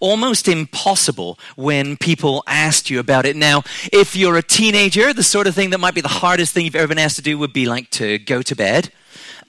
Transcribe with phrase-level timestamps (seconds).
[0.00, 3.36] almost impossible when people asked you about it.
[3.36, 6.64] Now, if you're a teenager, the sort of thing that might be the hardest thing
[6.64, 8.90] you've ever been asked to do would be like to go to bed.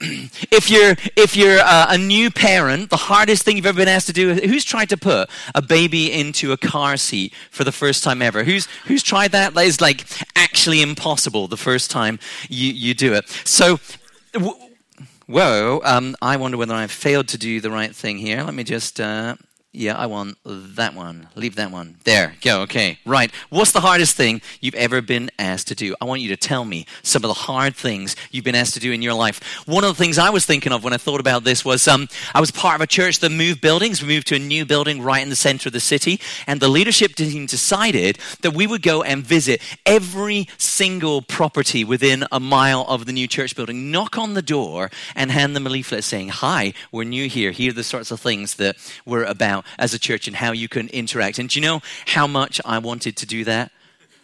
[0.00, 4.06] if you're if you're uh, a new parent, the hardest thing you've ever been asked
[4.06, 4.30] to do.
[4.30, 8.22] Is who's tried to put a baby into a car seat for the first time
[8.22, 8.42] ever?
[8.42, 9.52] Who's who's tried that?
[9.52, 10.06] That is like
[10.36, 13.28] actually impossible the first time you you do it.
[13.44, 13.78] So.
[14.32, 14.54] W-
[15.26, 18.44] whoa, um, I wonder whether I've failed to do the right thing here.
[18.44, 19.34] Let me just uh,
[19.72, 21.28] yeah, I want that one.
[21.36, 21.96] Leave that one.
[22.02, 22.62] There, go.
[22.62, 23.30] Okay, right.
[23.50, 25.94] What's the hardest thing you've ever been asked to do?
[26.00, 28.80] I want you to tell me some of the hard things you've been asked to
[28.80, 29.40] do in your life.
[29.66, 32.08] One of the things I was thinking of when I thought about this was um,
[32.34, 34.02] I was part of a church that moved buildings.
[34.02, 36.68] We moved to a new building right in the center of the city, and the
[36.68, 42.84] leadership team decided that we would go and visit every single property within a mile
[42.88, 46.30] of the new church building, knock on the door, and hand them a leaflet saying,
[46.30, 47.52] Hi, we're new here.
[47.52, 50.68] Here are the sorts of things that we're about as a church and how you
[50.68, 51.38] can interact.
[51.38, 53.72] And do you know how much I wanted to do that?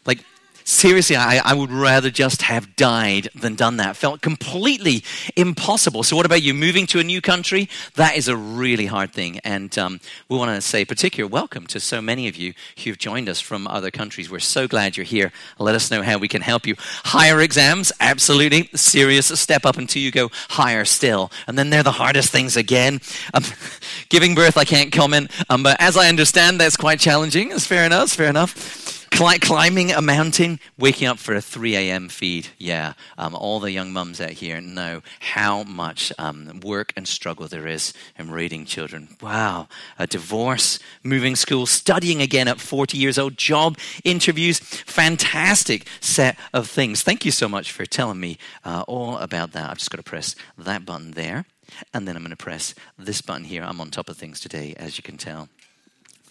[0.04, 0.24] Like,
[0.66, 3.96] seriously, I, I would rather just have died than done that.
[3.96, 5.02] Felt completely
[5.36, 6.02] impossible.
[6.02, 6.52] So, what about you?
[6.52, 7.68] Moving to a new country?
[7.94, 9.38] That is a really hard thing.
[9.44, 13.28] And um, we want to say particular welcome to so many of you who've joined
[13.28, 14.30] us from other countries.
[14.30, 15.32] We're so glad you're here.
[15.58, 16.74] Let us know how we can help you.
[16.78, 17.92] Higher exams?
[18.00, 18.68] Absolutely.
[18.74, 21.30] Serious step up until you go higher still.
[21.46, 23.00] And then they're the hardest things again.
[23.32, 23.44] Um,
[24.08, 25.30] giving birth, I can't comment.
[25.48, 27.52] Um, but as I understand, that's quite challenging.
[27.52, 28.10] It's fair enough.
[28.10, 32.08] Fair enough climbing a mountain, waking up for a 3 a.m.
[32.08, 32.48] feed.
[32.58, 37.48] Yeah, um, all the young mums out here know how much um, work and struggle
[37.48, 39.08] there is in raising children.
[39.20, 39.68] Wow.
[39.98, 46.68] A divorce, moving school, studying again at 40 years old, job interviews, fantastic set of
[46.68, 47.02] things.
[47.02, 49.70] Thank you so much for telling me uh, all about that.
[49.70, 51.44] I've just got to press that button there.
[51.92, 53.62] And then I'm going to press this button here.
[53.62, 55.48] I'm on top of things today, as you can tell.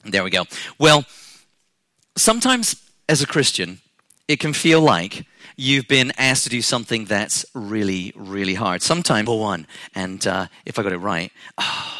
[0.03, 0.45] There we go.
[0.79, 1.03] Well,
[2.17, 2.75] sometimes
[3.07, 3.79] as a Christian,
[4.27, 8.81] it can feel like you've been asked to do something that's really, really hard.
[8.81, 11.93] Sometimes, for one, and uh, if I got it right, oh,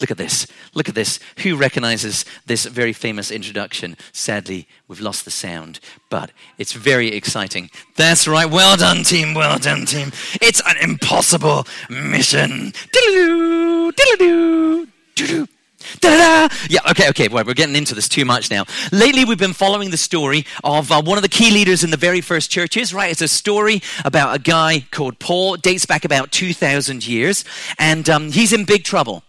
[0.00, 0.46] look at this.
[0.74, 1.18] Look at this.
[1.38, 3.96] Who recognizes this very famous introduction?
[4.12, 5.80] Sadly, we've lost the sound,
[6.10, 7.70] but it's very exciting.
[7.96, 8.48] That's right.
[8.48, 9.34] Well done, team.
[9.34, 10.12] Well done, team.
[10.40, 12.72] It's an impossible mission.
[12.92, 15.48] Diddle-doo, diddle-doo, diddle-doo.
[16.00, 16.54] Da-da!
[16.68, 18.64] Yeah, okay, okay, well, we're getting into this too much now.
[18.92, 21.96] Lately, we've been following the story of uh, one of the key leaders in the
[21.96, 23.10] very first churches, right?
[23.10, 27.44] It's a story about a guy called Paul, dates back about 2,000 years,
[27.78, 29.22] and um, he's in big trouble.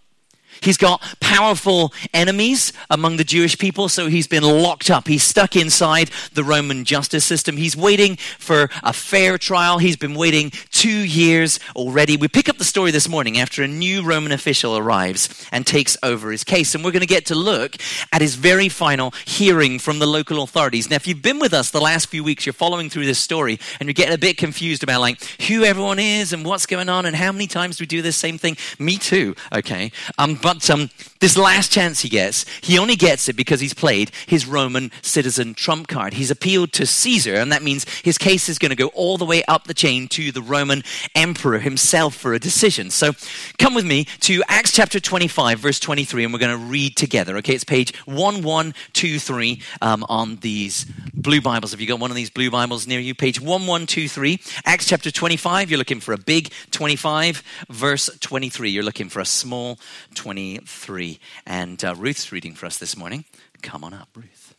[0.61, 5.07] He's got powerful enemies among the Jewish people, so he's been locked up.
[5.07, 7.57] He's stuck inside the Roman justice system.
[7.57, 9.77] He's waiting for a fair trial.
[9.77, 12.17] He's been waiting two years already.
[12.17, 15.97] We pick up the story this morning after a new Roman official arrives and takes
[16.03, 16.75] over his case.
[16.75, 17.75] And we're going to get to look
[18.11, 20.89] at his very final hearing from the local authorities.
[20.89, 23.59] Now, if you've been with us the last few weeks, you're following through this story
[23.79, 27.05] and you're getting a bit confused about like who everyone is and what's going on
[27.05, 28.57] and how many times we do this same thing.
[28.79, 29.91] Me too, okay?
[30.17, 34.11] Um, but um, this last chance he gets, he only gets it because he's played
[34.27, 36.13] his Roman citizen trump card.
[36.13, 39.25] He's appealed to Caesar, and that means his case is going to go all the
[39.25, 40.83] way up the chain to the Roman
[41.15, 42.91] emperor himself for a decision.
[42.91, 43.11] So
[43.59, 47.35] come with me to Acts chapter 25, verse 23, and we're going to read together.
[47.39, 51.71] Okay, it's page 1123 um, on these blue Bibles.
[51.71, 53.13] Have you got one of these blue Bibles near you?
[53.13, 55.69] Page 1123, Acts chapter 25.
[55.69, 58.69] You're looking for a big 25, verse 23.
[58.69, 59.77] You're looking for a small
[60.15, 60.36] 20.
[60.37, 61.19] 23.
[61.47, 63.25] And uh, Ruth's reading for us this morning.
[63.63, 64.53] Come on up, Ruth.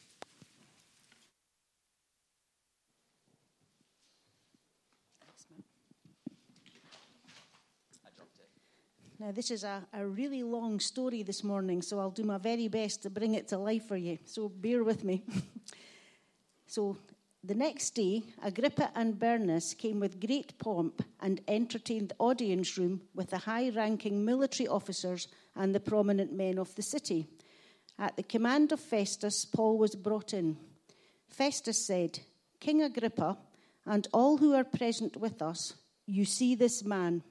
[9.21, 12.67] Now, this is a, a really long story this morning, so I'll do my very
[12.67, 14.19] best to bring it to life for you.
[14.25, 15.23] So bear with me.
[16.67, 16.97] so,
[17.45, 23.03] the next day, Agrippa and Bernice came with great pomp and entertained the audience room
[23.15, 27.27] with the high ranking military officers and the prominent men of the city.
[27.99, 30.57] At the command of Festus, Paul was brought in.
[31.29, 32.21] Festus said,
[32.61, 33.39] King Agrippa,
[33.87, 35.75] and all who are present with us,
[36.07, 37.23] you see this man.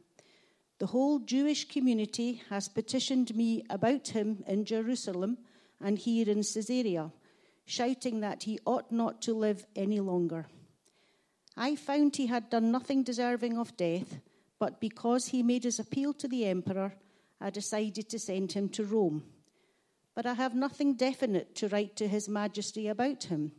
[0.80, 5.38] The whole Jewish community has petitioned me about him in Jerusalem
[5.81, 7.12] and here in Caesarea
[7.68, 10.48] shouting that he ought not to live any longer.
[11.58, 14.19] I found he had done nothing deserving of death,
[14.58, 16.94] but because he made his appeal to the emperor,
[17.42, 19.24] I decided to send him to Rome.
[20.16, 23.52] But I have nothing definite to write to his majesty about him.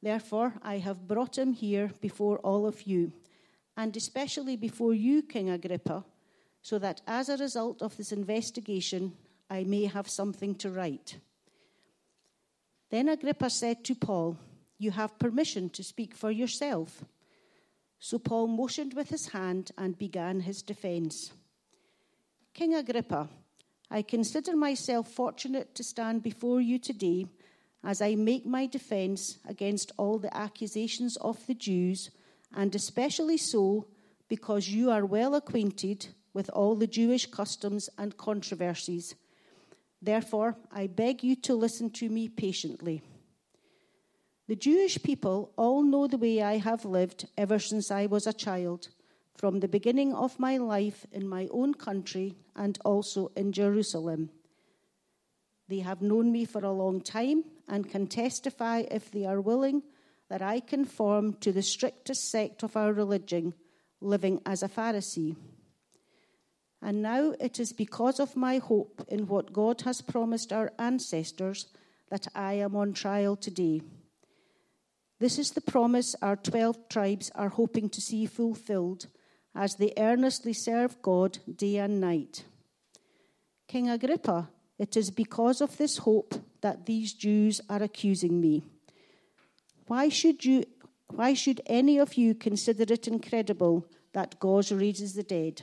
[0.00, 3.12] Therefore, I have brought him here before all of you,
[3.76, 6.04] and especially before you, King Agrippa,
[6.62, 9.14] so that as a result of this investigation,
[9.50, 11.18] I may have something to write.
[12.92, 14.36] Then Agrippa said to Paul,
[14.76, 17.02] You have permission to speak for yourself.
[17.98, 21.32] So Paul motioned with his hand and began his defense.
[22.52, 23.30] King Agrippa,
[23.90, 27.24] I consider myself fortunate to stand before you today
[27.82, 32.10] as I make my defense against all the accusations of the Jews,
[32.54, 33.86] and especially so
[34.28, 39.14] because you are well acquainted with all the Jewish customs and controversies.
[40.02, 43.02] Therefore, I beg you to listen to me patiently.
[44.48, 48.32] The Jewish people all know the way I have lived ever since I was a
[48.32, 48.88] child,
[49.36, 54.30] from the beginning of my life in my own country and also in Jerusalem.
[55.68, 59.84] They have known me for a long time and can testify, if they are willing,
[60.28, 63.54] that I conform to the strictest sect of our religion,
[64.00, 65.36] living as a Pharisee.
[66.82, 71.66] And now it is because of my hope in what God has promised our ancestors
[72.10, 73.82] that I am on trial today.
[75.20, 79.06] This is the promise our 12 tribes are hoping to see fulfilled
[79.54, 82.44] as they earnestly serve God day and night.
[83.68, 88.64] King Agrippa, it is because of this hope that these Jews are accusing me.
[89.86, 90.64] Why should, you,
[91.06, 95.62] why should any of you consider it incredible that God raises the dead?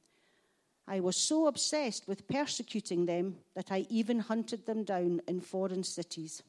[0.91, 5.85] I was so obsessed with persecuting them that I even hunted them down in foreign
[5.85, 6.43] cities.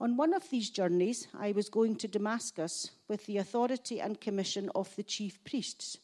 [0.00, 4.70] On one of these journeys, I was going to Damascus with the authority and commission
[4.74, 5.98] of the chief priests.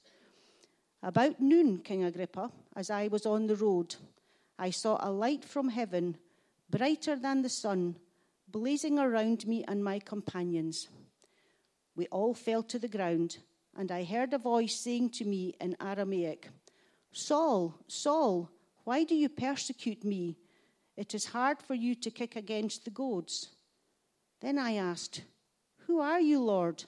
[1.02, 3.96] About noon, King Agrippa, as I was on the road,
[4.56, 6.18] I saw a light from heaven,
[6.70, 7.96] brighter than the sun,
[8.46, 10.86] blazing around me and my companions.
[11.96, 13.38] We all fell to the ground,
[13.76, 16.48] and I heard a voice saying to me in Aramaic,
[17.12, 18.50] Saul, Saul,
[18.84, 20.36] why do you persecute me?
[20.96, 23.50] It is hard for you to kick against the goads.
[24.40, 25.22] Then I asked,
[25.86, 26.84] Who are you, Lord?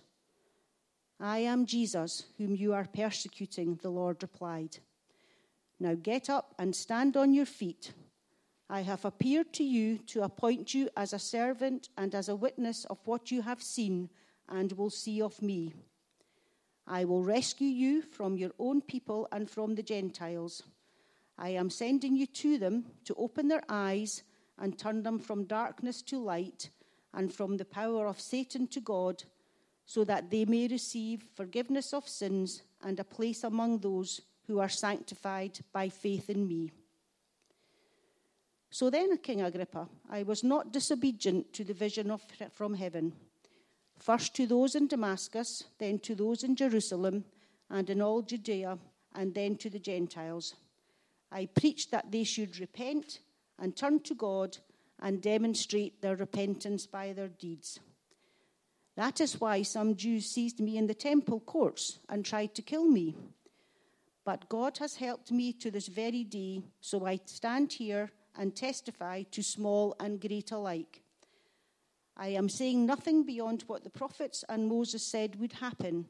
[1.21, 4.79] I am Jesus, whom you are persecuting, the Lord replied.
[5.79, 7.93] Now get up and stand on your feet.
[8.69, 12.85] I have appeared to you to appoint you as a servant and as a witness
[12.87, 14.09] of what you have seen
[14.49, 15.75] and will see of me.
[16.87, 20.63] I will rescue you from your own people and from the Gentiles.
[21.39, 24.23] I am sending you to them to open their eyes
[24.59, 26.71] and turn them from darkness to light
[27.13, 29.25] and from the power of Satan to God,
[29.87, 34.69] so that they may receive forgiveness of sins and a place among those who are
[34.69, 36.71] sanctified by faith in me.
[38.71, 42.23] So then, King Agrippa, I was not disobedient to the vision of,
[42.53, 43.13] from heaven
[43.99, 47.25] first to those in Damascus, then to those in Jerusalem
[47.71, 48.79] and in all Judea,
[49.15, 50.55] and then to the Gentiles.
[51.31, 53.21] I preached that they should repent
[53.59, 54.59] and turn to God
[55.01, 57.81] and demonstrate their repentance by their deeds.
[58.97, 62.87] That is why some Jews seized me in the temple courts and tried to kill
[62.87, 63.17] me.
[64.25, 69.23] But God has helped me to this very day, so I stand here and testify
[69.33, 71.04] to small and great alike.
[72.17, 76.07] I am saying nothing beyond what the prophets and Moses said would happen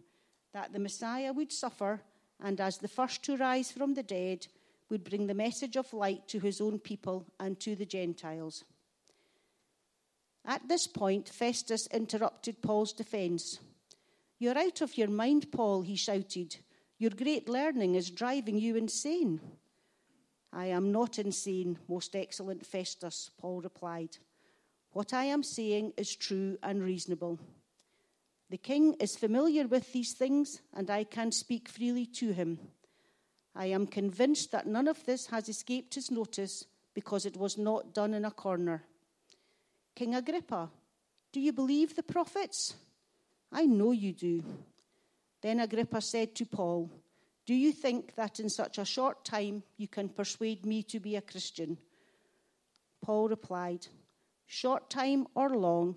[0.53, 2.01] that the Messiah would suffer,
[2.41, 4.47] and as the first to rise from the dead,
[4.89, 8.65] would bring the message of light to his own people and to the Gentiles.
[10.45, 13.59] At this point, Festus interrupted Paul's defense.
[14.39, 16.57] You're out of your mind, Paul, he shouted.
[16.99, 19.41] Your great learning is driving you insane.
[20.53, 24.19] I am not insane, most excellent Festus, Paul replied.
[24.95, 27.41] What I am saying is true and reasonable.
[28.49, 32.61] The king is familiar with these things, and I can speak freely to him.
[33.57, 37.93] I am convinced that none of this has escaped his notice because it was not
[37.93, 38.85] done in a corner.
[39.97, 40.71] King Agrippa,
[41.33, 42.77] do you believe the prophets?
[43.51, 44.45] I know you do.
[45.43, 46.89] Then Agrippa said to Paul,
[47.47, 51.17] Do you think that in such a short time you can persuade me to be
[51.17, 51.79] a Christian?
[53.03, 53.89] Paul replied,
[54.47, 55.97] short time or long,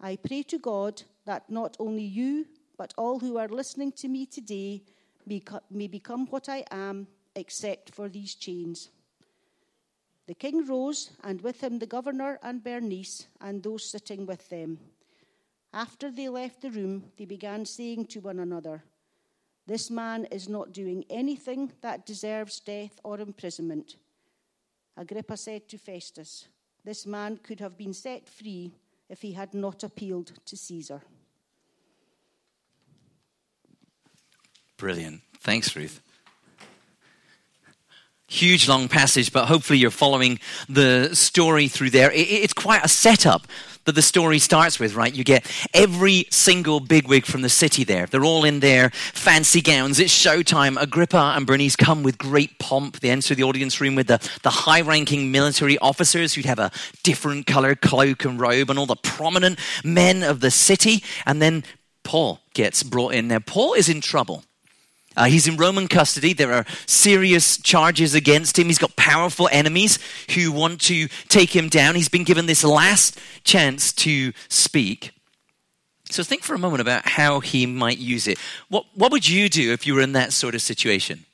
[0.00, 2.46] I pray to God that not only you,
[2.76, 4.82] but all who are listening to me today
[5.26, 7.06] may become what I am,
[7.36, 8.90] except for these chains.
[10.26, 14.78] The king rose, and with him the governor and Bernice and those sitting with them.
[15.72, 18.84] After they left the room, they began saying to one another,
[19.66, 23.96] This man is not doing anything that deserves death or imprisonment.
[24.96, 26.48] Agrippa said to Festus,
[26.84, 28.72] This man could have been set free
[29.08, 31.02] if he had not appealed to Caesar.
[34.76, 35.22] Brilliant.
[35.38, 36.00] Thanks, Ruth.
[38.32, 42.10] Huge long passage, but hopefully you're following the story through there.
[42.14, 43.46] It's quite a setup
[43.84, 45.14] that the story starts with, right?
[45.14, 48.06] You get every single bigwig from the city there.
[48.06, 50.00] They're all in their fancy gowns.
[50.00, 50.80] It's showtime.
[50.80, 53.00] Agrippa and Bernice come with great pomp.
[53.00, 56.72] They enter the audience room with the, the high ranking military officers who'd have a
[57.02, 61.04] different color cloak and robe and all the prominent men of the city.
[61.26, 61.64] And then
[62.02, 63.40] Paul gets brought in there.
[63.40, 64.42] Paul is in trouble.
[65.16, 66.32] Uh, he's in Roman custody.
[66.32, 68.66] There are serious charges against him.
[68.66, 69.98] He's got powerful enemies
[70.34, 71.94] who want to take him down.
[71.94, 75.12] He's been given this last chance to speak.
[76.10, 78.38] So think for a moment about how he might use it.
[78.68, 81.24] What, what would you do if you were in that sort of situation?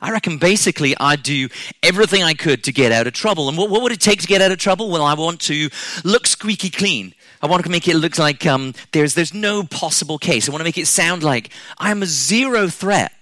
[0.00, 1.48] I reckon basically I'd do
[1.82, 3.48] everything I could to get out of trouble.
[3.48, 4.90] And what, what would it take to get out of trouble?
[4.90, 5.70] Well, I want to
[6.02, 7.14] look squeaky clean.
[7.42, 10.48] I want to make it look like um, there's, there's no possible case.
[10.48, 13.12] I want to make it sound like I'm a zero threat.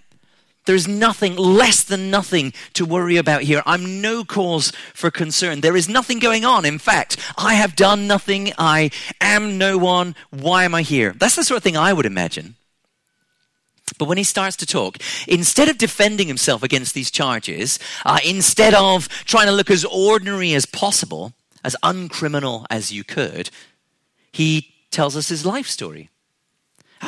[0.66, 3.62] There's nothing, less than nothing to worry about here.
[3.64, 5.62] I'm no cause for concern.
[5.62, 6.66] There is nothing going on.
[6.66, 8.52] In fact, I have done nothing.
[8.58, 10.14] I am no one.
[10.28, 11.14] Why am I here?
[11.18, 12.56] That's the sort of thing I would imagine.
[13.98, 18.74] But when he starts to talk, instead of defending himself against these charges, uh, instead
[18.74, 21.32] of trying to look as ordinary as possible,
[21.64, 23.50] as uncriminal as you could,
[24.32, 26.10] he tells us his life story.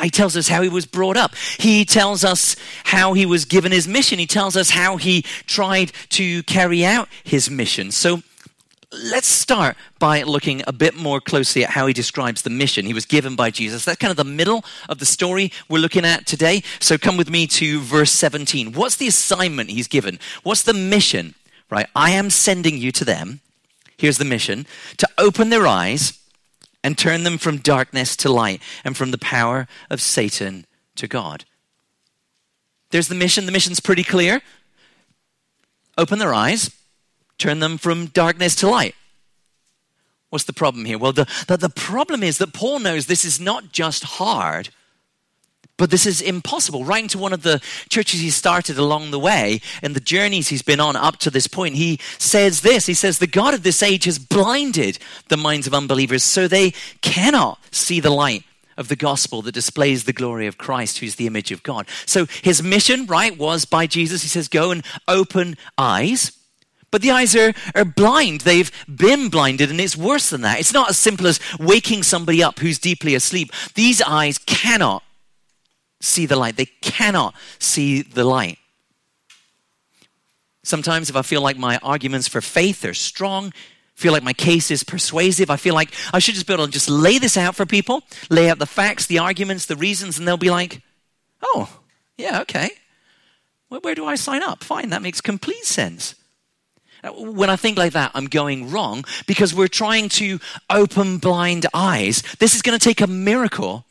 [0.01, 1.35] He tells us how he was brought up.
[1.35, 4.17] He tells us how he was given his mission.
[4.17, 7.91] He tells us how he tried to carry out his mission.
[7.91, 8.23] So
[8.91, 12.93] let's start by looking a bit more closely at how he describes the mission he
[12.93, 13.85] was given by Jesus.
[13.85, 16.63] That's kind of the middle of the story we're looking at today.
[16.79, 18.73] So come with me to verse 17.
[18.73, 20.19] What's the assignment he's given?
[20.41, 21.35] What's the mission?
[21.69, 21.87] Right?
[21.95, 23.41] I am sending you to them.
[23.97, 24.65] Here's the mission
[24.97, 26.19] to open their eyes
[26.83, 31.45] and turn them from darkness to light and from the power of Satan to God.
[32.91, 33.45] There's the mission.
[33.45, 34.41] The mission's pretty clear.
[35.97, 36.71] Open their eyes,
[37.37, 38.95] turn them from darkness to light.
[40.29, 40.97] What's the problem here?
[40.97, 44.69] Well, the, the, the problem is that Paul knows this is not just hard
[45.77, 46.85] but this is impossible.
[46.85, 50.61] Writing to one of the churches he started along the way and the journeys he's
[50.61, 53.81] been on up to this point, he says this He says, The God of this
[53.81, 54.99] age has blinded
[55.29, 58.43] the minds of unbelievers so they cannot see the light
[58.77, 61.87] of the gospel that displays the glory of Christ, who's the image of God.
[62.05, 64.21] So his mission, right, was by Jesus.
[64.21, 66.37] He says, Go and open eyes.
[66.91, 68.41] But the eyes are, are blind.
[68.41, 70.59] They've been blinded, and it's worse than that.
[70.59, 73.51] It's not as simple as waking somebody up who's deeply asleep.
[73.73, 75.01] These eyes cannot
[76.03, 76.57] see the light.
[76.57, 78.59] They cannot see the light.
[80.63, 83.51] Sometimes, if I feel like my arguments for faith are strong,
[83.95, 86.71] feel like my case is persuasive, I feel like I should just be able to
[86.71, 90.27] just lay this out for people, lay out the facts, the arguments, the reasons, and
[90.27, 90.81] they'll be like,
[91.41, 91.79] oh,
[92.17, 92.69] yeah, okay.
[93.67, 94.63] Where, where do I sign up?
[94.63, 96.15] Fine, that makes complete sense.
[97.03, 101.65] Uh, when I think like that, I'm going wrong because we're trying to open blind
[101.73, 102.23] eyes.
[102.39, 103.85] This is going to take a miracle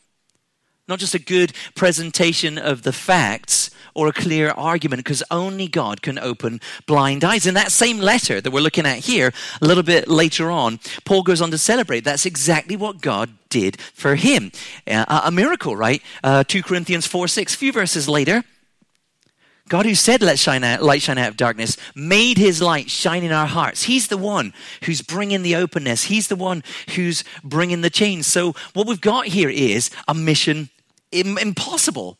[0.87, 6.01] not just a good presentation of the facts or a clear argument, because only God
[6.01, 7.45] can open blind eyes.
[7.45, 11.23] In that same letter that we're looking at here, a little bit later on, Paul
[11.23, 14.51] goes on to celebrate that's exactly what God did for him.
[14.87, 16.01] Uh, a miracle, right?
[16.23, 18.43] Uh, 2 Corinthians 4 6, a few verses later.
[19.69, 23.23] God, who said, Let shine out, light shine out of darkness, made his light shine
[23.23, 23.83] in our hearts.
[23.83, 26.03] He's the one who's bringing the openness.
[26.03, 26.63] He's the one
[26.95, 28.25] who's bringing the change.
[28.25, 30.69] So, what we've got here is a mission
[31.13, 32.17] impossible.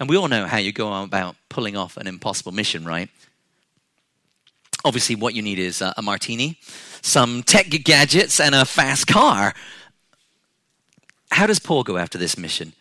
[0.00, 3.08] And we all know how you go about pulling off an impossible mission, right?
[4.84, 6.58] Obviously, what you need is a, martini,
[7.02, 9.54] some tech gadgets, and a fast car.
[11.32, 12.72] How does Paul go after this mission?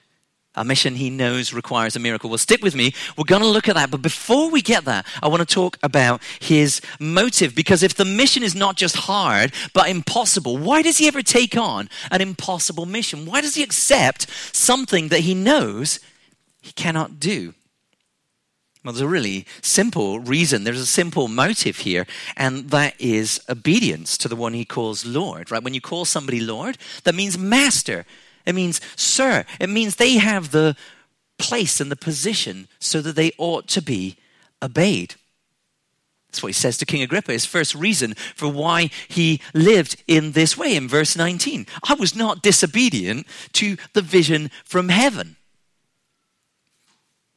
[0.57, 2.29] A mission he knows requires a miracle.
[2.29, 2.93] Well, stick with me.
[3.15, 3.91] We're going to look at that.
[3.91, 7.55] But before we get there, I want to talk about his motive.
[7.55, 11.55] Because if the mission is not just hard, but impossible, why does he ever take
[11.55, 13.25] on an impossible mission?
[13.25, 15.99] Why does he accept something that he knows
[16.61, 17.53] he cannot do?
[18.83, 20.63] Well, there's a really simple reason.
[20.63, 25.51] There's a simple motive here, and that is obedience to the one he calls Lord,
[25.51, 25.61] right?
[25.61, 28.05] When you call somebody Lord, that means master.
[28.47, 29.45] It means sir.
[29.59, 30.75] It means they have the
[31.37, 34.15] place and the position so that they ought to be
[34.63, 35.15] obeyed.
[36.29, 40.31] That's what he says to King Agrippa, his first reason for why he lived in
[40.31, 41.67] this way in verse 19.
[41.83, 45.35] I was not disobedient to the vision from heaven.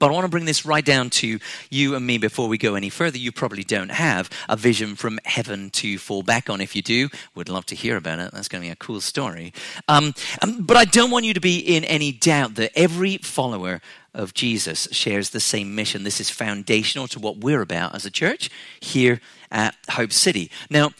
[0.00, 1.38] But I want to bring this right down to
[1.68, 3.18] you and me before we go any further.
[3.18, 6.60] You probably don't have a vision from heaven to fall back on.
[6.60, 8.32] If you do, would love to hear about it.
[8.32, 9.52] That's going to be a cool story.
[9.88, 13.82] Um, um, but I don't want you to be in any doubt that every follower
[14.14, 16.02] of Jesus shares the same mission.
[16.02, 20.50] This is foundational to what we're about as a church here at Hope City.
[20.70, 20.92] Now,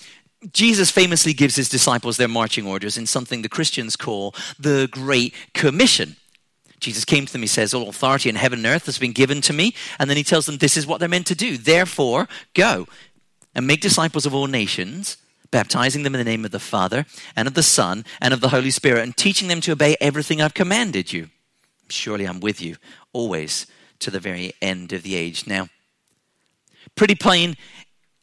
[0.52, 5.35] Jesus famously gives his disciples their marching orders in something the Christians call the Great
[5.54, 6.16] Commission.
[6.81, 9.41] Jesus came to them, he says, All authority in heaven and earth has been given
[9.43, 9.75] to me.
[9.99, 11.57] And then he tells them, This is what they're meant to do.
[11.57, 12.87] Therefore, go
[13.55, 15.19] and make disciples of all nations,
[15.51, 17.07] baptizing them in the name of the Father
[17.37, 20.41] and of the Son and of the Holy Spirit, and teaching them to obey everything
[20.41, 21.29] I've commanded you.
[21.89, 22.77] Surely I'm with you
[23.13, 23.67] always
[23.99, 25.47] to the very end of the age.
[25.47, 25.69] Now,
[26.95, 27.57] pretty plain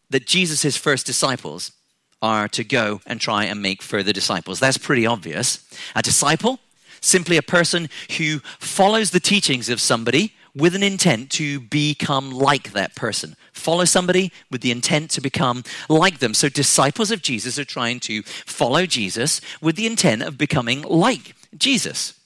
[0.09, 1.73] that Jesus' first disciples
[2.21, 4.59] are to go and try and make further disciples.
[4.59, 5.63] That's pretty obvious.
[5.95, 6.59] A disciple
[7.01, 12.71] simply a person who follows the teachings of somebody with an intent to become like
[12.71, 13.35] that person.
[13.53, 16.33] Follow somebody with the intent to become like them.
[16.33, 21.35] So, disciples of Jesus are trying to follow Jesus with the intent of becoming like
[21.55, 22.19] Jesus.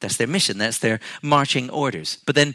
[0.00, 2.18] That's their mission, that's their marching orders.
[2.26, 2.54] But then,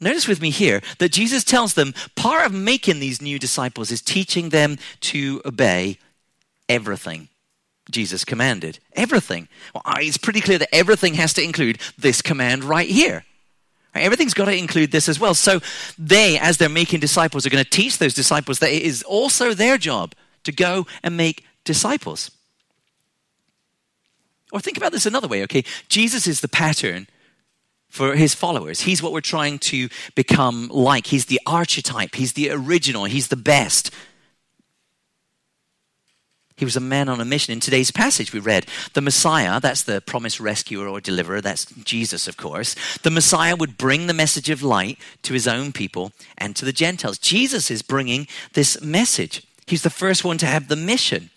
[0.00, 4.02] notice with me here that Jesus tells them part of making these new disciples is
[4.02, 5.98] teaching them to obey
[6.68, 7.28] everything
[7.90, 8.78] Jesus commanded.
[8.94, 9.48] Everything.
[9.74, 13.24] Well, it's pretty clear that everything has to include this command right here.
[13.94, 15.34] Everything's got to include this as well.
[15.34, 15.60] So
[15.98, 19.54] they, as they're making disciples, are going to teach those disciples that it is also
[19.54, 20.14] their job
[20.44, 22.30] to go and make disciples.
[24.52, 25.64] Or think about this another way, okay?
[25.88, 27.08] Jesus is the pattern
[27.88, 28.82] for his followers.
[28.82, 31.06] He's what we're trying to become like.
[31.06, 33.90] He's the archetype, he's the original, he's the best.
[36.56, 37.52] He was a man on a mission.
[37.52, 42.26] In today's passage, we read the Messiah, that's the promised rescuer or deliverer, that's Jesus,
[42.26, 42.74] of course.
[43.02, 46.72] The Messiah would bring the message of light to his own people and to the
[46.72, 47.18] Gentiles.
[47.18, 49.46] Jesus is bringing this message.
[49.66, 51.28] He's the first one to have the mission.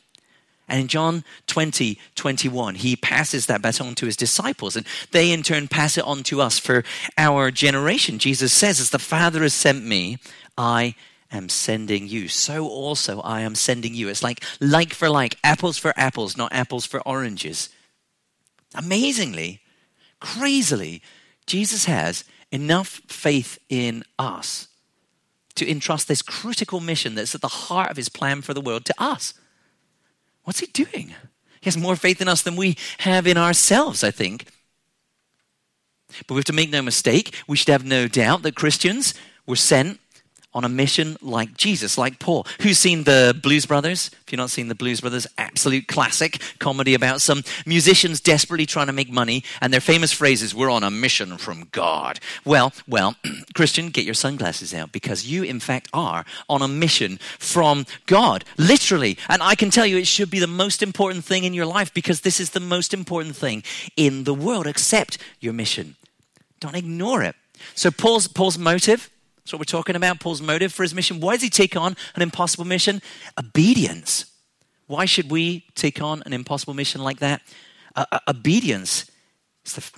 [0.70, 5.44] And in John 20, 21, he passes that baton to his disciples, and they in
[5.44, 6.86] turn pass it on to us for
[7.18, 8.20] our generation.
[8.20, 10.20] Jesus says, As the Father has sent me,
[10.58, 10.96] I
[11.32, 12.28] am sending you.
[12.28, 14.10] So also I am sending you.
[14.10, 17.70] It's like like for like, apples for apples, not apples for oranges.
[18.76, 19.62] Amazingly,
[20.20, 21.02] crazily,
[21.46, 24.68] Jesus has enough faith in us
[25.56, 28.86] to entrust this critical mission that's at the heart of his plan for the world
[28.86, 29.34] to us.
[30.44, 31.14] What's he doing?
[31.62, 34.46] He has more faith in us than we have in ourselves, I think.
[36.28, 39.14] But we have to make no mistake, we should have no doubt that Christians
[39.46, 40.00] were sent
[40.54, 42.46] on a mission like Jesus, like Paul.
[42.62, 44.10] Who's seen the Blues Brothers?
[44.26, 48.88] If you've not seen the Blues Brothers, absolute classic comedy about some musicians desperately trying
[48.88, 52.20] to make money, and their famous phrases, we're on a mission from God.
[52.46, 53.16] Well, well,
[53.54, 58.44] Christian, get your sunglasses out because you, in fact, are on a mission from God,
[58.58, 59.18] literally.
[59.28, 61.94] And I can tell you it should be the most important thing in your life
[61.94, 63.64] because this is the most important thing
[63.96, 64.66] in the world.
[64.66, 65.96] Accept your mission.
[66.60, 67.36] Don't ignore it.
[67.76, 69.10] So Paul's Paul's motive
[69.50, 70.20] that's what we're talking about.
[70.20, 71.20] Paul's motive for his mission.
[71.20, 73.02] Why does he take on an impossible mission?
[73.36, 74.26] Obedience.
[74.86, 77.42] Why should we take on an impossible mission like that?
[77.96, 79.10] Uh, uh, obedience.
[79.64, 79.90] The...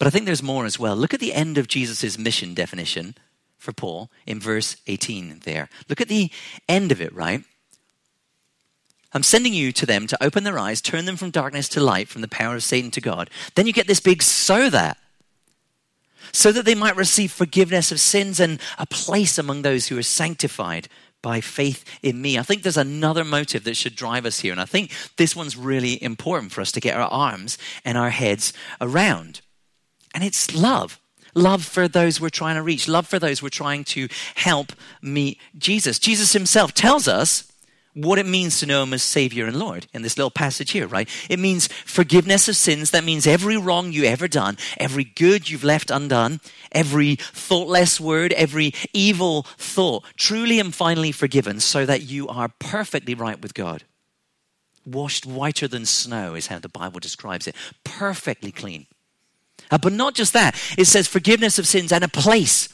[0.00, 0.96] But I think there's more as well.
[0.96, 3.14] Look at the end of Jesus' mission definition
[3.58, 5.68] for Paul in verse 18 there.
[5.88, 6.32] Look at the
[6.68, 7.44] end of it, right?
[9.12, 12.08] I'm sending you to them to open their eyes, turn them from darkness to light,
[12.08, 13.30] from the power of Satan to God.
[13.54, 14.98] Then you get this big so that
[16.34, 20.02] so that they might receive forgiveness of sins and a place among those who are
[20.02, 20.88] sanctified
[21.22, 22.38] by faith in me.
[22.38, 25.56] I think there's another motive that should drive us here, and I think this one's
[25.56, 29.40] really important for us to get our arms and our heads around.
[30.12, 31.00] And it's love.
[31.34, 35.40] Love for those we're trying to reach, love for those we're trying to help meet
[35.56, 35.98] Jesus.
[35.98, 37.50] Jesus himself tells us
[37.94, 40.86] what it means to know him as Savior and Lord in this little passage here,
[40.86, 41.08] right?
[41.30, 42.90] It means forgiveness of sins.
[42.90, 46.40] That means every wrong you ever done, every good you've left undone,
[46.72, 53.14] every thoughtless word, every evil thought, truly and finally forgiven so that you are perfectly
[53.14, 53.84] right with God.
[54.84, 57.54] Washed whiter than snow is how the Bible describes it.
[57.84, 58.86] Perfectly clean.
[59.70, 62.68] Uh, but not just that, it says forgiveness of sins and a place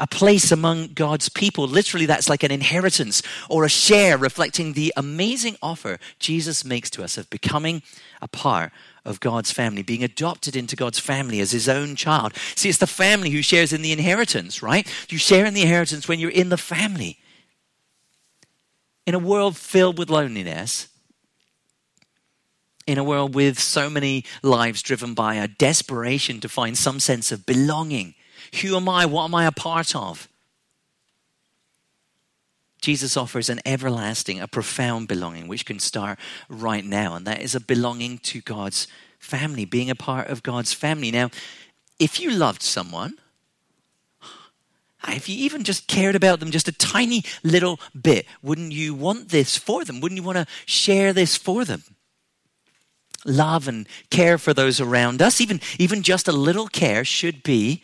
[0.00, 1.68] a place among God's people.
[1.68, 7.04] Literally, that's like an inheritance or a share reflecting the amazing offer Jesus makes to
[7.04, 7.82] us of becoming
[8.22, 8.72] a part
[9.04, 12.34] of God's family, being adopted into God's family as his own child.
[12.56, 14.90] See, it's the family who shares in the inheritance, right?
[15.10, 17.18] You share in the inheritance when you're in the family.
[19.06, 20.88] In a world filled with loneliness,
[22.86, 27.30] in a world with so many lives driven by a desperation to find some sense
[27.30, 28.14] of belonging.
[28.60, 29.06] Who am I?
[29.06, 30.28] What am I a part of?
[32.80, 37.54] Jesus offers an everlasting, a profound belonging, which can start right now, and that is
[37.54, 38.86] a belonging to God's
[39.18, 41.10] family, being a part of God's family.
[41.10, 41.30] Now,
[41.98, 43.18] if you loved someone,
[45.08, 49.28] if you even just cared about them just a tiny little bit, wouldn't you want
[49.28, 50.00] this for them?
[50.00, 51.82] Wouldn't you want to share this for them?
[53.26, 57.82] Love and care for those around us, even, even just a little care, should be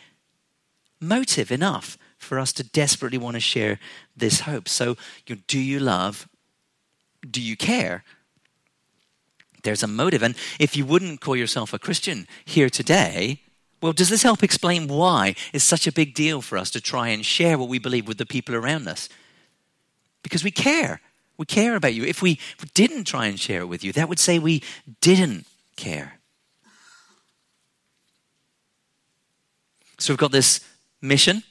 [1.00, 3.78] motive enough for us to desperately want to share
[4.16, 4.68] this hope.
[4.68, 6.28] So, you know, do you love?
[7.28, 8.04] Do you care?
[9.62, 10.22] There's a motive.
[10.22, 13.42] And if you wouldn't call yourself a Christian here today,
[13.82, 17.08] well, does this help explain why it's such a big deal for us to try
[17.08, 19.08] and share what we believe with the people around us?
[20.22, 21.00] Because we care.
[21.36, 22.04] We care about you.
[22.04, 22.40] If we,
[22.74, 24.62] didn't try and share it with you, that would say we
[25.00, 26.18] didn't care.
[29.98, 30.60] So we've got this
[31.06, 31.42] mission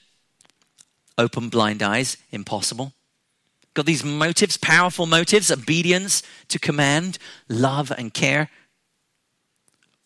[1.17, 2.93] open blind eyes, impossible.
[3.73, 7.17] Got these motives, powerful motives, obedience to command,
[7.49, 8.49] love and care.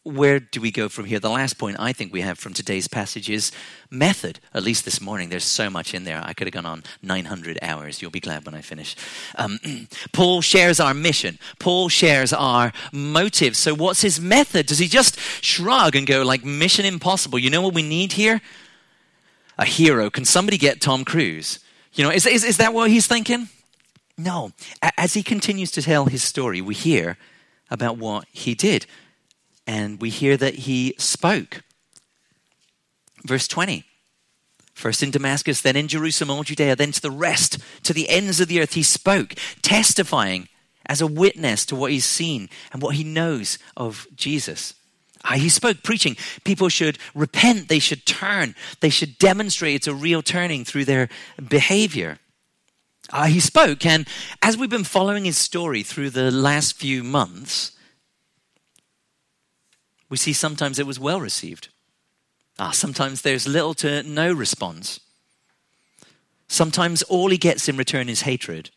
[0.03, 1.19] Where do we go from here?
[1.19, 3.51] The last point I think we have from today's passage is
[3.91, 4.39] method.
[4.55, 6.19] At least this morning, there's so much in there.
[6.23, 8.01] I could have gone on 900 hours.
[8.01, 8.95] You'll be glad when I finish.
[9.35, 9.59] Um,
[10.13, 11.37] Paul shares our mission.
[11.59, 13.55] Paul shares our motive.
[13.55, 14.65] So, what's his method?
[14.65, 17.37] Does he just shrug and go like mission impossible?
[17.37, 18.41] You know what we need here?
[19.59, 20.09] A hero.
[20.09, 21.59] Can somebody get Tom Cruise?
[21.93, 23.49] You know, is, is, is that what he's thinking?
[24.17, 24.53] No.
[24.97, 27.17] As he continues to tell his story, we hear
[27.69, 28.87] about what he did.
[29.67, 31.61] And we hear that he spoke.
[33.25, 33.83] Verse 20.
[34.73, 38.39] First in Damascus, then in Jerusalem, all Judea, then to the rest, to the ends
[38.39, 40.47] of the earth, he spoke, testifying
[40.85, 44.73] as a witness to what he's seen and what he knows of Jesus.
[45.23, 46.15] Uh, he spoke preaching.
[46.43, 47.67] People should repent.
[47.67, 48.55] They should turn.
[48.79, 51.09] They should demonstrate it's a real turning through their
[51.47, 52.19] behavior.
[53.11, 54.07] Uh, he spoke, and
[54.41, 57.71] as we've been following his story through the last few months,
[60.09, 61.69] we see sometimes it was well received.
[62.57, 64.99] Uh, sometimes there's little to no response.
[66.47, 68.69] Sometimes all he gets in return is hatred.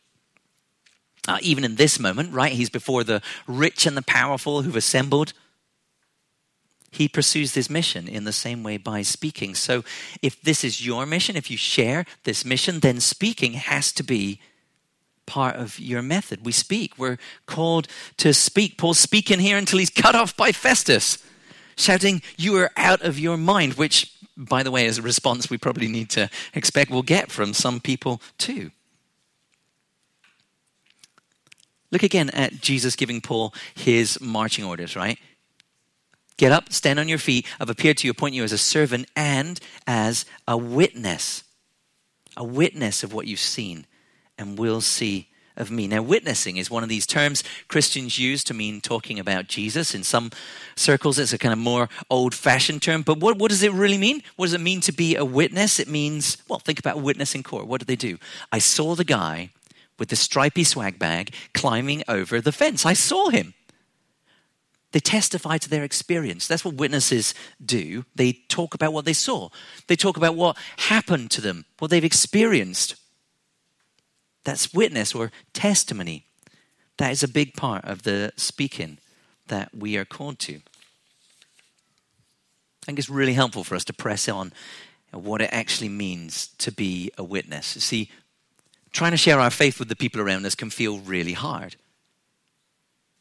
[1.28, 2.52] Uh, even in this moment, right?
[2.52, 5.32] He's before the rich and the powerful who've assembled
[6.92, 9.54] he pursues this mission in the same way by speaking.
[9.54, 9.82] So,
[10.20, 14.40] if this is your mission, if you share this mission, then speaking has to be
[15.26, 16.44] part of your method.
[16.44, 18.76] We speak, we're called to speak.
[18.76, 21.18] Paul's speaking here until he's cut off by Festus,
[21.76, 25.56] shouting, You are out of your mind, which, by the way, is a response we
[25.56, 28.70] probably need to expect we'll get from some people too.
[31.90, 35.18] Look again at Jesus giving Paul his marching orders, right?
[36.36, 37.46] Get up, stand on your feet.
[37.60, 41.44] I've appeared to you, appoint you as a servant and as a witness.
[42.36, 43.86] A witness of what you've seen
[44.38, 45.86] and will see of me.
[45.86, 49.94] Now, witnessing is one of these terms Christians use to mean talking about Jesus.
[49.94, 50.30] In some
[50.76, 53.02] circles, it's a kind of more old fashioned term.
[53.02, 54.22] But what, what does it really mean?
[54.36, 55.78] What does it mean to be a witness?
[55.78, 57.66] It means, well, think about witness in court.
[57.66, 58.18] What do they do?
[58.50, 59.50] I saw the guy
[59.98, 62.86] with the stripy swag bag climbing over the fence.
[62.86, 63.54] I saw him.
[64.92, 66.46] They testify to their experience.
[66.46, 68.04] That's what witnesses do.
[68.14, 69.48] They talk about what they saw,
[69.88, 72.96] they talk about what happened to them, what they've experienced.
[74.44, 76.26] That's witness or testimony.
[76.98, 78.98] That is a big part of the speaking
[79.46, 80.54] that we are called to.
[82.82, 84.52] I think it's really helpful for us to press on
[85.12, 87.76] what it actually means to be a witness.
[87.76, 88.10] You see,
[88.90, 91.76] trying to share our faith with the people around us can feel really hard.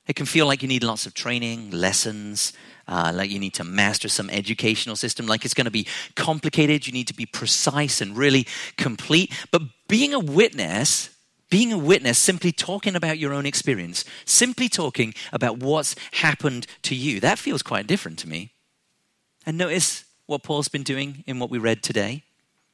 [0.07, 2.53] It can feel like you need lots of training, lessons,
[2.87, 6.87] uh, like you need to master some educational system, like it's going to be complicated.
[6.87, 9.31] You need to be precise and really complete.
[9.51, 11.09] But being a witness,
[11.49, 16.95] being a witness, simply talking about your own experience, simply talking about what's happened to
[16.95, 18.51] you, that feels quite different to me.
[19.45, 22.23] And notice what Paul's been doing in what we read today.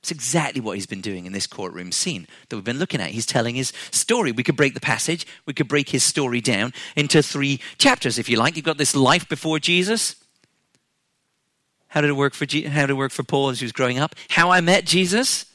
[0.07, 3.09] It's exactly what he's been doing in this courtroom scene that we've been looking at.
[3.09, 4.31] He's telling his story.
[4.31, 8.29] We could break the passage, we could break his story down into three chapters, if
[8.29, 8.55] you like.
[8.55, 10.15] You've got this life before Jesus.
[11.89, 13.99] How did it work for, how did it work for Paul as he was growing
[13.99, 14.15] up?
[14.29, 15.45] How I met Jesus.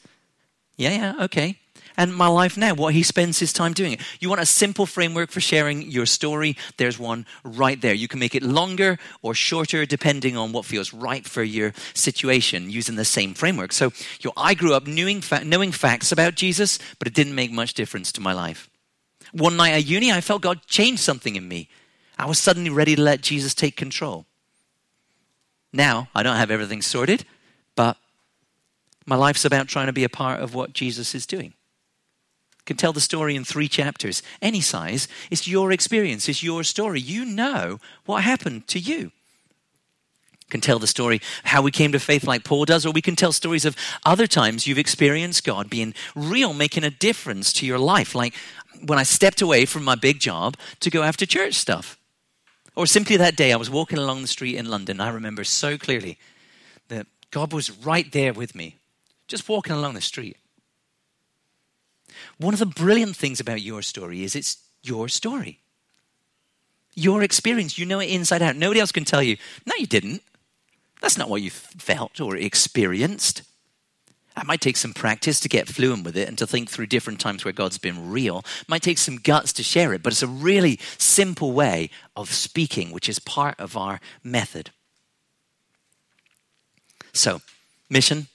[0.77, 1.57] Yeah, yeah, okay.
[1.95, 3.97] And my life now, what he spends his time doing.
[4.19, 6.57] You want a simple framework for sharing your story?
[6.77, 7.93] There's one right there.
[7.93, 12.69] You can make it longer or shorter depending on what feels right for your situation
[12.69, 13.71] using the same framework.
[13.73, 17.35] So, you know, I grew up knowing, fa- knowing facts about Jesus, but it didn't
[17.35, 18.69] make much difference to my life.
[19.31, 21.69] One night at uni, I felt God changed something in me.
[22.17, 24.25] I was suddenly ready to let Jesus take control.
[25.71, 27.25] Now, I don't have everything sorted,
[27.75, 27.97] but
[29.05, 31.53] my life's about trying to be a part of what Jesus is doing.
[32.65, 35.07] Can tell the story in three chapters, any size.
[35.29, 36.99] It's your experience, it's your story.
[36.99, 39.11] You know what happened to you.
[40.49, 43.15] Can tell the story how we came to faith, like Paul does, or we can
[43.15, 47.79] tell stories of other times you've experienced God being real, making a difference to your
[47.79, 48.33] life, like
[48.85, 51.97] when I stepped away from my big job to go after church stuff.
[52.75, 54.99] Or simply that day, I was walking along the street in London.
[54.99, 56.17] I remember so clearly
[56.87, 58.77] that God was right there with me,
[59.27, 60.37] just walking along the street.
[62.37, 65.59] One of the brilliant things about your story is it's your story.
[66.95, 68.55] Your experience, you know it inside out.
[68.55, 70.21] Nobody else can tell you, no, you didn't.
[71.01, 73.41] That's not what you felt or experienced.
[74.35, 77.19] It might take some practice to get fluent with it and to think through different
[77.19, 78.39] times where God's been real.
[78.39, 82.33] It might take some guts to share it, but it's a really simple way of
[82.33, 84.71] speaking, which is part of our method.
[87.13, 87.41] So,
[87.89, 88.27] mission,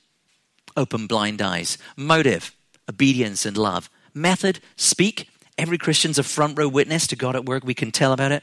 [0.77, 1.79] open blind eyes.
[1.97, 2.55] Motive,
[2.89, 3.91] obedience and love.
[4.15, 5.29] Method, speak.
[5.57, 7.65] Every Christian's a front row witness to God at work.
[7.65, 8.43] We can tell about it.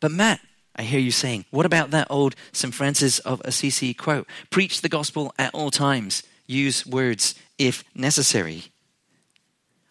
[0.00, 0.40] But Matt,
[0.76, 2.74] I hear you saying, what about that old St.
[2.74, 4.28] Francis of Assisi quote?
[4.50, 6.22] Preach the gospel at all times.
[6.46, 8.64] Use words if necessary.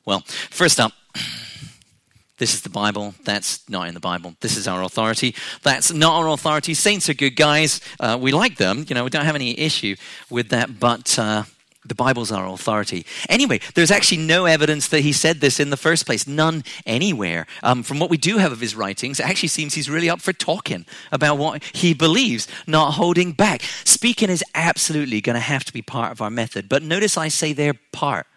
[0.05, 0.91] Well, first up,
[2.37, 3.15] this is the Bible.
[3.23, 4.35] That's not in the Bible.
[4.41, 5.33] This is our authority.
[5.63, 6.73] That's not our authority.
[6.73, 7.79] Saints are good guys.
[7.99, 8.85] Uh, we like them.
[8.87, 9.95] You know, we don't have any issue
[10.29, 10.79] with that.
[10.79, 11.43] But uh,
[11.85, 13.05] the Bible's our authority.
[13.29, 16.27] Anyway, there's actually no evidence that he said this in the first place.
[16.27, 17.45] None anywhere.
[17.61, 20.21] Um, from what we do have of his writings, it actually seems he's really up
[20.21, 23.61] for talking about what he believes, not holding back.
[23.83, 26.69] Speaking is absolutely going to have to be part of our method.
[26.69, 28.27] But notice I say their part.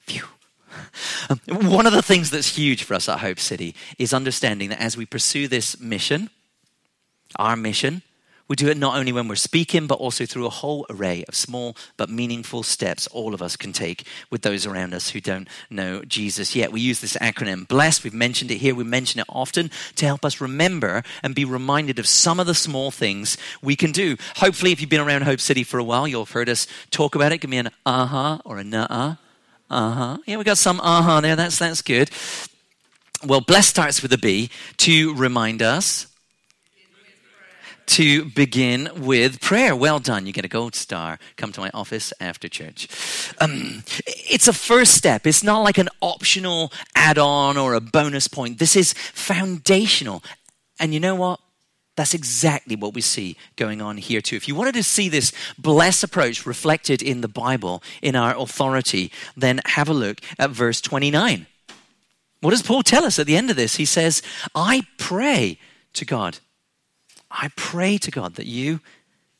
[0.00, 0.24] Phew.
[1.28, 1.40] Um,
[1.70, 4.96] one of the things that's huge for us at Hope City is understanding that as
[4.96, 6.30] we pursue this mission,
[7.38, 8.02] our mission,
[8.48, 11.34] we do it not only when we're speaking, but also through a whole array of
[11.34, 15.48] small but meaningful steps all of us can take with those around us who don't
[15.68, 16.72] know Jesus yet.
[16.72, 18.04] We use this acronym BLESS.
[18.04, 18.74] We've mentioned it here.
[18.74, 22.54] We mention it often to help us remember and be reminded of some of the
[22.54, 24.16] small things we can do.
[24.36, 27.14] Hopefully, if you've been around Hope City for a while, you'll have heard us talk
[27.14, 27.38] about it.
[27.38, 29.14] Give me an uh huh or a nuh uh.
[29.68, 30.18] Uh huh.
[30.26, 31.34] Yeah, we got some uh huh there.
[31.34, 32.10] That's, that's good.
[33.24, 36.06] Well, bless starts with a B to remind us
[37.86, 39.74] to begin with prayer.
[39.74, 40.26] Well done.
[40.26, 41.18] You get a gold star.
[41.36, 42.88] Come to my office after church.
[43.40, 45.26] Um, it's a first step.
[45.26, 48.58] It's not like an optional add on or a bonus point.
[48.58, 50.22] This is foundational.
[50.80, 51.40] And you know what?
[51.96, 54.36] That's exactly what we see going on here, too.
[54.36, 59.10] If you wanted to see this blessed approach reflected in the Bible, in our authority,
[59.34, 61.46] then have a look at verse 29.
[62.42, 63.76] What does Paul tell us at the end of this?
[63.76, 64.20] He says,
[64.54, 65.58] I pray
[65.94, 66.38] to God
[67.36, 68.80] I pray to God that you,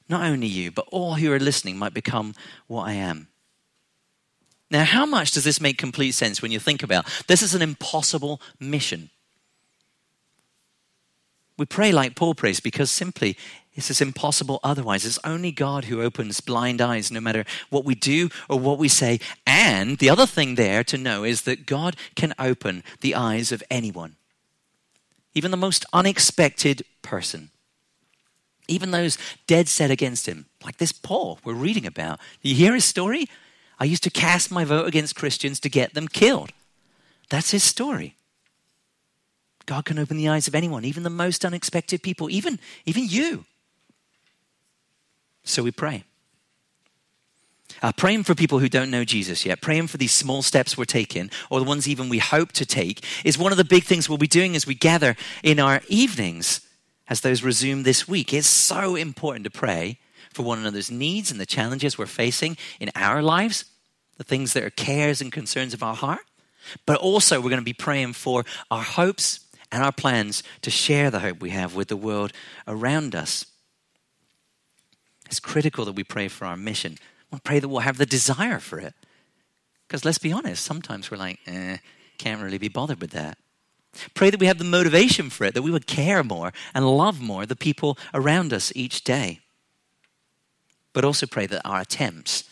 [0.09, 2.35] not only you, but all who are listening might become
[2.67, 3.29] what I am.
[4.71, 7.63] Now, how much does this make complete sense when you think about this is an
[7.63, 9.11] impossible mission?
[11.57, 13.39] We pray like Paul prays because simply
[13.75, 15.07] this is impossible otherwise.
[15.07, 18.89] It's only God who opens blind eyes no matter what we do or what we
[18.89, 19.21] say.
[19.47, 23.63] And the other thing there to know is that God can open the eyes of
[23.71, 24.17] anyone,
[25.35, 27.51] even the most unexpected person
[28.69, 32.21] even those dead set against him, like this Paul we're reading about.
[32.43, 33.29] You hear his story?
[33.79, 36.53] I used to cast my vote against Christians to get them killed.
[37.29, 38.17] That's his story.
[39.67, 43.45] God can open the eyes of anyone, even the most unexpected people, even, even you.
[45.45, 46.05] So we pray.
[47.83, 50.85] Uh, praying for people who don't know Jesus yet, praying for these small steps we're
[50.85, 54.09] taking, or the ones even we hope to take, is one of the big things
[54.09, 56.66] we'll be doing as we gather in our evenings
[57.09, 58.33] as those resume this week.
[58.33, 59.99] It's so important to pray
[60.33, 63.65] for one another's needs and the challenges we're facing in our lives,
[64.17, 66.21] the things that are cares and concerns of our heart.
[66.85, 69.41] But also, we're going to be praying for our hopes
[69.71, 72.33] and our plans to share the hope we have with the world
[72.67, 73.47] around us.
[75.27, 76.99] It's critical that we pray for our mission.
[77.31, 78.95] We pray that we'll have the desire for it.
[79.87, 81.79] Because let's be honest, sometimes we're like, eh,
[82.19, 83.39] can't really be bothered with that.
[84.15, 87.21] Pray that we have the motivation for it, that we would care more and love
[87.21, 89.41] more the people around us each day.
[90.93, 92.45] But also pray that our attempts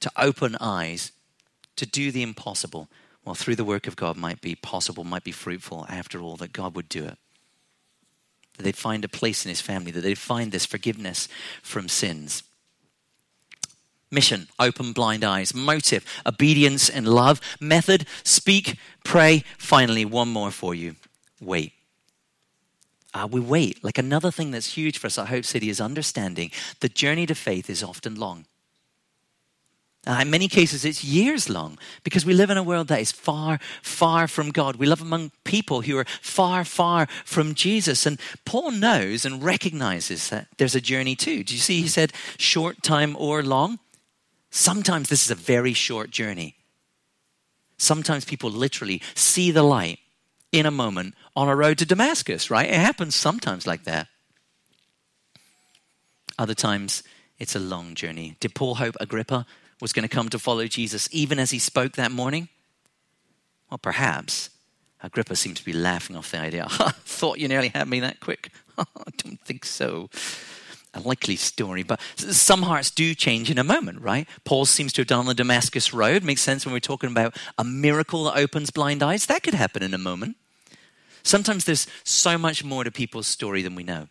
[0.00, 1.12] to open eyes,
[1.76, 2.88] to do the impossible,
[3.24, 6.52] well, through the work of God might be possible, might be fruitful after all, that
[6.52, 7.18] God would do it.
[8.56, 11.28] That they'd find a place in his family, that they'd find this forgiveness
[11.62, 12.42] from sins.
[14.10, 15.54] Mission, open blind eyes.
[15.54, 17.40] Motive, obedience and love.
[17.60, 19.44] Method, speak, pray.
[19.58, 20.96] Finally, one more for you
[21.40, 21.72] wait.
[23.14, 23.82] Uh, we wait.
[23.82, 27.34] Like another thing that's huge for us at Hope City is understanding the journey to
[27.34, 28.44] faith is often long.
[30.06, 33.12] Uh, in many cases, it's years long because we live in a world that is
[33.12, 34.76] far, far from God.
[34.76, 38.06] We live among people who are far, far from Jesus.
[38.06, 41.44] And Paul knows and recognizes that there's a journey too.
[41.44, 41.82] Do you see?
[41.82, 43.80] He said, short time or long.
[44.50, 46.56] Sometimes this is a very short journey.
[47.76, 49.98] Sometimes people literally see the light
[50.50, 52.68] in a moment on a road to Damascus, right?
[52.68, 54.08] It happens sometimes like that.
[56.38, 57.02] Other times,
[57.38, 58.36] it's a long journey.
[58.40, 59.46] Did Paul hope Agrippa
[59.80, 62.48] was going to come to follow Jesus even as he spoke that morning?
[63.70, 64.50] Well, perhaps.
[65.00, 66.66] Agrippa seemed to be laughing off the idea.
[66.68, 68.50] I thought you nearly had me that quick.
[68.78, 68.84] I
[69.18, 70.10] don't think so.
[70.94, 74.26] A likely story, but some hearts do change in a moment, right?
[74.44, 76.24] Paul seems to have done on the Damascus Road.
[76.24, 79.26] Makes sense when we're talking about a miracle that opens blind eyes.
[79.26, 80.36] That could happen in a moment.
[81.22, 84.08] Sometimes there's so much more to people's story than we know.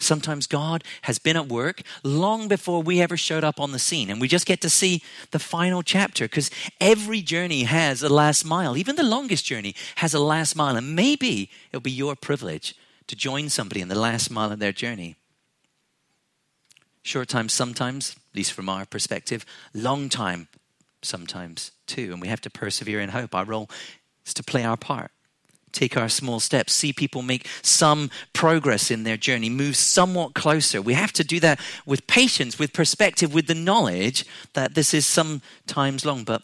[0.00, 4.10] Sometimes God has been at work long before we ever showed up on the scene,
[4.10, 8.44] and we just get to see the final chapter because every journey has a last
[8.44, 8.76] mile.
[8.76, 12.74] Even the longest journey has a last mile, and maybe it'll be your privilege
[13.08, 15.16] to join somebody in the last mile of their journey.
[17.02, 20.48] Short time, sometimes, at least from our perspective, long time,
[21.02, 23.34] sometimes too, and we have to persevere in hope.
[23.34, 23.70] Our role
[24.26, 25.10] is to play our part
[25.72, 30.82] take our small steps, see people make some progress in their journey, move somewhat closer.
[30.82, 35.06] We have to do that with patience, with perspective, with the knowledge that this is
[35.06, 36.42] sometimes long, but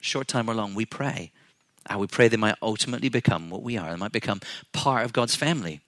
[0.00, 1.32] short time or long, we pray.
[1.86, 3.90] And we pray they might ultimately become what we are.
[3.90, 4.40] They might become
[4.72, 5.80] part of God's family.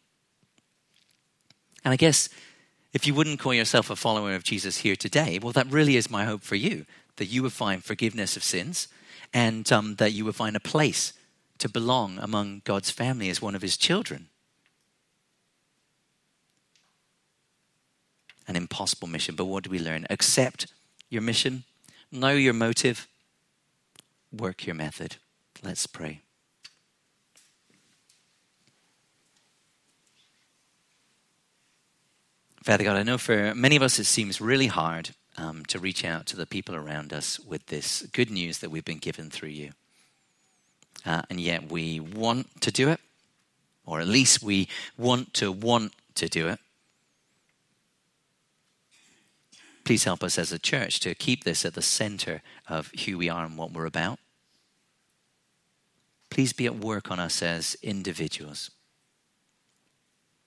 [1.85, 2.29] And I guess
[2.95, 6.09] if you wouldn't call yourself a follower of Jesus here today, well, that really is
[6.09, 8.89] my hope for you that you would find forgiveness of sins
[9.33, 11.13] and um, that you would find a place
[11.59, 14.29] to belong among God's family as one of his children.
[18.47, 20.07] An impossible mission, but what do we learn?
[20.11, 20.67] Accept
[21.09, 21.65] your mission,
[22.13, 23.09] know your motive,
[24.33, 25.17] work your method.
[25.63, 26.24] Let's pray.
[32.65, 36.03] Father God, I know for many of us it seems really hard um, to reach
[36.03, 39.51] out to the people around us with this good news that we've been given through
[39.51, 39.73] you
[41.05, 43.01] uh, and yet we want to do it,
[43.85, 46.59] or at least we want to want to do it.
[49.85, 53.29] Please help us as a church to keep this at the center of who we
[53.29, 54.19] are and what we're about.
[56.31, 58.71] Please be at work on us as individuals,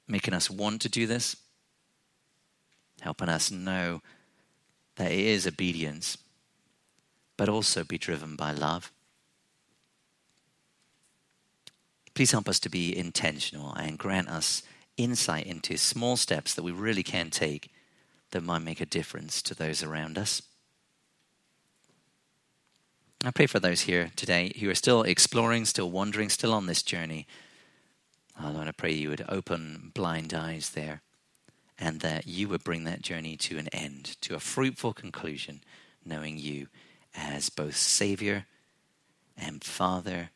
[0.07, 1.35] making us want to do this,
[3.01, 4.01] helping us know
[4.95, 6.17] that it is obedience,
[7.37, 8.91] but also be driven by love.
[12.13, 14.63] Please help us to be intentional and grant us
[14.97, 17.71] insight into small steps that we really can take
[18.31, 20.41] that might make a difference to those around us.
[23.23, 26.81] I pray for those here today who are still exploring, still wandering, still on this
[26.81, 27.27] journey.
[28.41, 31.01] Oh Lord, I pray you would open blind eyes there
[31.79, 35.61] and that you would bring that journey to an end, to a fruitful conclusion,
[36.03, 36.67] knowing you
[37.15, 38.45] as both Savior
[39.37, 40.29] and Father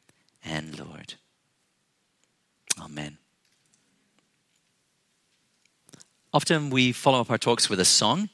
[0.43, 1.15] and Lord.
[2.80, 3.17] Amen.
[6.34, 8.30] Often we follow up our talks with a song.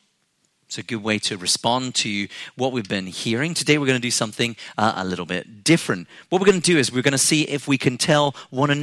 [0.68, 3.54] It's a good way to respond to what we've been hearing.
[3.54, 6.10] Today we're going to do something uh, a little bit different.
[6.30, 8.70] What we're going to do is we're going to see if we can tell one
[8.70, 8.76] another